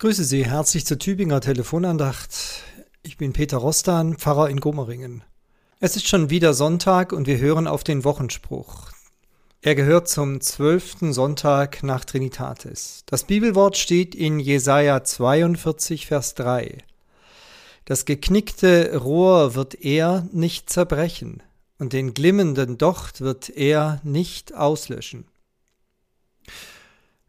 grüße 0.00 0.24
Sie 0.24 0.46
herzlich 0.46 0.86
zur 0.86 0.98
Tübinger 0.98 1.42
Telefonandacht. 1.42 2.62
Ich 3.02 3.18
bin 3.18 3.34
Peter 3.34 3.58
Rostan, 3.58 4.16
Pfarrer 4.16 4.48
in 4.48 4.58
Gommeringen. 4.58 5.22
Es 5.78 5.94
ist 5.94 6.08
schon 6.08 6.30
wieder 6.30 6.54
Sonntag 6.54 7.12
und 7.12 7.26
wir 7.26 7.36
hören 7.36 7.66
auf 7.66 7.84
den 7.84 8.02
Wochenspruch. 8.02 8.92
Er 9.60 9.74
gehört 9.74 10.08
zum 10.08 10.40
zwölften 10.40 11.12
Sonntag 11.12 11.82
nach 11.82 12.06
Trinitatis. 12.06 13.02
Das 13.04 13.24
Bibelwort 13.24 13.76
steht 13.76 14.14
in 14.14 14.40
Jesaja 14.40 15.04
42, 15.04 16.06
Vers 16.06 16.34
3. 16.34 16.78
Das 17.84 18.06
geknickte 18.06 18.96
Rohr 18.96 19.54
wird 19.54 19.84
er 19.84 20.26
nicht 20.32 20.70
zerbrechen 20.70 21.42
und 21.78 21.92
den 21.92 22.14
glimmenden 22.14 22.78
Docht 22.78 23.20
wird 23.20 23.50
er 23.50 24.00
nicht 24.02 24.54
auslöschen. 24.54 25.29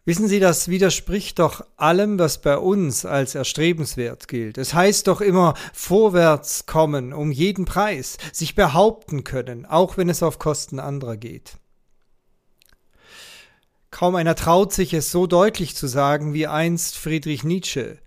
Wissen 0.03 0.27
Sie, 0.27 0.39
das 0.39 0.67
widerspricht 0.67 1.37
doch 1.37 1.63
allem, 1.77 2.17
was 2.17 2.41
bei 2.41 2.57
uns 2.57 3.05
als 3.05 3.35
erstrebenswert 3.35 4.27
gilt. 4.27 4.57
Es 4.57 4.73
heißt 4.73 5.07
doch 5.07 5.21
immer 5.21 5.53
vorwärts 5.73 6.65
kommen, 6.65 7.13
um 7.13 7.31
jeden 7.31 7.65
Preis, 7.65 8.17
sich 8.33 8.55
behaupten 8.55 9.23
können, 9.23 9.67
auch 9.67 9.97
wenn 9.97 10.09
es 10.09 10.23
auf 10.23 10.39
Kosten 10.39 10.79
anderer 10.79 11.17
geht. 11.17 11.57
Kaum 13.91 14.15
einer 14.15 14.35
traut 14.35 14.73
sich 14.73 14.93
es 14.95 15.11
so 15.11 15.27
deutlich 15.27 15.75
zu 15.75 15.85
sagen 15.85 16.33
wie 16.33 16.47
einst 16.47 16.97
Friedrich 16.97 17.43
Nietzsche. 17.43 17.99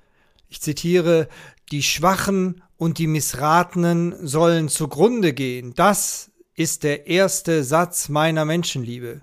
Ich 0.48 0.60
zitiere, 0.60 1.28
die 1.70 1.82
Schwachen 1.82 2.62
und 2.76 2.98
die 2.98 3.06
Missratenen 3.06 4.26
sollen 4.26 4.68
zugrunde 4.68 5.32
gehen. 5.32 5.74
Das 5.74 6.32
ist 6.56 6.82
der 6.82 7.06
erste 7.06 7.62
Satz 7.62 8.08
meiner 8.08 8.44
Menschenliebe. 8.44 9.20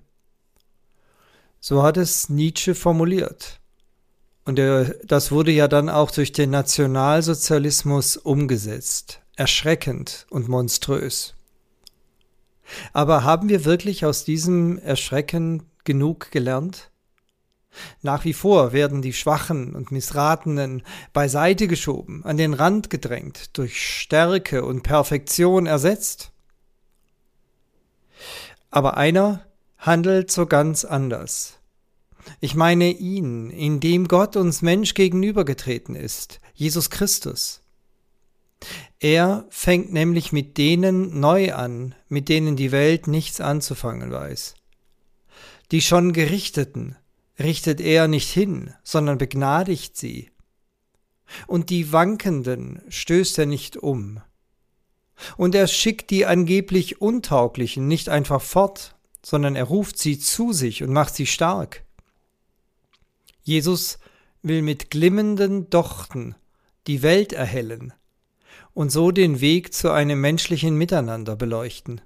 So 1.63 1.83
hat 1.83 1.95
es 1.97 2.27
Nietzsche 2.27 2.73
formuliert. 2.73 3.59
Und 4.45 4.59
das 5.05 5.31
wurde 5.31 5.52
ja 5.52 5.67
dann 5.67 5.89
auch 5.89 6.09
durch 6.09 6.31
den 6.31 6.49
Nationalsozialismus 6.49 8.17
umgesetzt. 8.17 9.22
Erschreckend 9.36 10.25
und 10.31 10.49
monströs. 10.49 11.36
Aber 12.94 13.23
haben 13.23 13.47
wir 13.47 13.63
wirklich 13.63 14.05
aus 14.05 14.25
diesem 14.25 14.80
Erschrecken 14.80 15.63
genug 15.83 16.31
gelernt? 16.31 16.89
Nach 18.02 18.25
wie 18.25 18.33
vor 18.33 18.73
werden 18.73 19.03
die 19.03 19.14
Schwachen 19.14 19.75
und 19.75 19.91
Missratenen 19.91 20.81
beiseite 21.14 21.67
geschoben, 21.67 22.25
an 22.25 22.38
den 22.38 22.55
Rand 22.55 22.89
gedrängt, 22.89 23.55
durch 23.58 23.99
Stärke 24.02 24.66
und 24.66 24.81
Perfektion 24.81 25.67
ersetzt. 25.67 26.31
Aber 28.71 28.97
einer 28.97 29.45
handelt 29.81 30.31
so 30.31 30.45
ganz 30.45 30.85
anders. 30.85 31.59
Ich 32.39 32.53
meine 32.53 32.91
ihn, 32.91 33.49
in 33.49 33.79
dem 33.79 34.07
Gott 34.07 34.35
uns 34.35 34.61
Mensch 34.61 34.93
gegenübergetreten 34.93 35.95
ist, 35.95 36.39
Jesus 36.53 36.91
Christus. 36.91 37.63
Er 38.99 39.47
fängt 39.49 39.91
nämlich 39.91 40.31
mit 40.31 40.59
denen 40.59 41.19
neu 41.19 41.55
an, 41.55 41.95
mit 42.07 42.29
denen 42.29 42.55
die 42.55 42.71
Welt 42.71 43.07
nichts 43.07 43.41
anzufangen 43.41 44.11
weiß. 44.11 44.53
Die 45.71 45.81
schon 45.81 46.13
Gerichteten 46.13 46.95
richtet 47.39 47.81
er 47.81 48.07
nicht 48.07 48.29
hin, 48.29 48.75
sondern 48.83 49.17
begnadigt 49.17 49.97
sie. 49.97 50.29
Und 51.47 51.71
die 51.71 51.91
Wankenden 51.91 52.83
stößt 52.89 53.39
er 53.39 53.45
nicht 53.47 53.77
um. 53.77 54.21
Und 55.37 55.55
er 55.55 55.65
schickt 55.65 56.11
die 56.11 56.27
angeblich 56.27 57.02
Untauglichen 57.02 57.87
nicht 57.87 58.09
einfach 58.09 58.41
fort, 58.41 58.95
sondern 59.23 59.55
er 59.55 59.66
ruft 59.66 59.97
sie 59.97 60.19
zu 60.19 60.53
sich 60.53 60.83
und 60.83 60.91
macht 60.91 61.16
sie 61.16 61.27
stark. 61.27 61.83
Jesus 63.44 64.00
will 64.41 64.61
mit 64.61 64.89
glimmenden 64.89 65.69
Dochten 65.69 66.36
die 66.88 67.02
Welt 67.02 67.33
erhellen 67.33 67.93
und 68.73 68.92
so 68.92 69.11
den 69.11 69.42
Weg 69.42 69.73
zu 69.73 69.92
einem 69.92 70.21
menschlichen 70.21 70.76
Miteinander 70.76 71.36
beleuchten. 71.36 72.02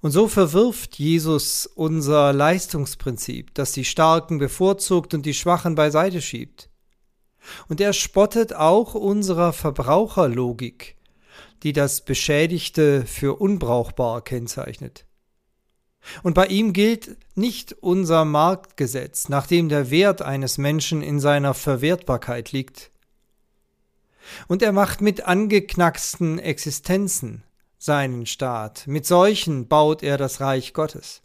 Und 0.00 0.10
so 0.10 0.28
verwirft 0.28 0.98
Jesus 0.98 1.66
unser 1.66 2.34
Leistungsprinzip, 2.34 3.54
das 3.54 3.72
die 3.72 3.84
Starken 3.84 4.38
bevorzugt 4.38 5.14
und 5.14 5.24
die 5.24 5.34
Schwachen 5.34 5.74
beiseite 5.74 6.20
schiebt. 6.20 6.68
Und 7.68 7.80
er 7.80 7.94
spottet 7.94 8.54
auch 8.54 8.94
unserer 8.94 9.54
Verbraucherlogik, 9.54 10.96
die 11.62 11.72
das 11.72 12.04
Beschädigte 12.04 13.06
für 13.06 13.40
unbrauchbar 13.40 14.22
kennzeichnet. 14.22 15.06
Und 16.22 16.34
bei 16.34 16.46
ihm 16.46 16.72
gilt 16.72 17.16
nicht 17.34 17.74
unser 17.80 18.24
Marktgesetz, 18.24 19.28
nach 19.28 19.46
dem 19.46 19.68
der 19.68 19.90
Wert 19.90 20.22
eines 20.22 20.58
Menschen 20.58 21.02
in 21.02 21.20
seiner 21.20 21.54
Verwertbarkeit 21.54 22.52
liegt. 22.52 22.90
Und 24.48 24.62
er 24.62 24.72
macht 24.72 25.00
mit 25.00 25.24
angeknacksten 25.26 26.38
Existenzen 26.38 27.42
seinen 27.78 28.26
Staat, 28.26 28.86
mit 28.86 29.06
solchen 29.06 29.66
baut 29.66 30.02
er 30.02 30.18
das 30.18 30.40
Reich 30.40 30.74
Gottes. 30.74 31.22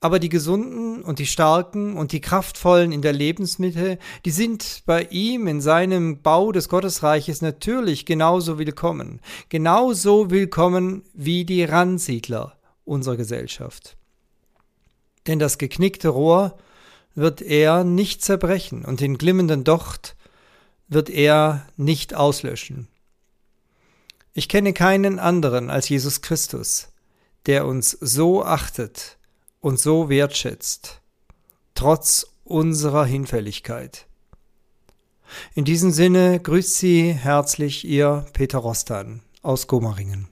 Aber 0.00 0.20
die 0.20 0.28
Gesunden 0.28 1.02
und 1.02 1.18
die 1.18 1.26
Starken 1.26 1.96
und 1.96 2.12
die 2.12 2.20
Kraftvollen 2.20 2.92
in 2.92 3.02
der 3.02 3.12
Lebensmitte, 3.12 3.98
die 4.24 4.30
sind 4.30 4.82
bei 4.86 5.02
ihm 5.10 5.48
in 5.48 5.60
seinem 5.60 6.22
Bau 6.22 6.52
des 6.52 6.68
Gottesreiches 6.68 7.42
natürlich 7.42 8.06
genauso 8.06 8.58
willkommen, 8.58 9.20
genauso 9.48 10.30
willkommen 10.30 11.02
wie 11.14 11.44
die 11.44 11.64
Randsiedler 11.64 12.57
unserer 12.88 13.16
Gesellschaft. 13.16 13.96
Denn 15.26 15.38
das 15.38 15.58
geknickte 15.58 16.08
Rohr 16.08 16.56
wird 17.14 17.42
er 17.42 17.84
nicht 17.84 18.24
zerbrechen 18.24 18.84
und 18.84 19.00
den 19.00 19.18
glimmenden 19.18 19.64
Docht 19.64 20.16
wird 20.88 21.10
er 21.10 21.66
nicht 21.76 22.14
auslöschen. 22.14 22.88
Ich 24.32 24.48
kenne 24.48 24.72
keinen 24.72 25.18
anderen 25.18 25.68
als 25.68 25.88
Jesus 25.88 26.22
Christus, 26.22 26.88
der 27.46 27.66
uns 27.66 27.90
so 27.90 28.44
achtet 28.44 29.18
und 29.60 29.78
so 29.78 30.08
wertschätzt, 30.08 31.00
trotz 31.74 32.26
unserer 32.44 33.04
Hinfälligkeit. 33.04 34.06
In 35.54 35.64
diesem 35.64 35.90
Sinne 35.90 36.40
grüßt 36.40 36.76
Sie 36.76 37.12
herzlich 37.12 37.84
Ihr 37.84 38.26
Peter 38.32 38.58
Rostan 38.58 39.22
aus 39.42 39.66
Gomaringen. 39.66 40.28